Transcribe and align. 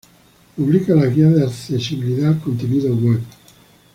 Publica 0.55 0.95
las 0.95 1.13
Guías 1.13 1.35
de 1.35 1.43
Accesibilidad 1.43 2.29
al 2.33 2.39
Contenido 2.39 2.91
Web. 2.95 3.21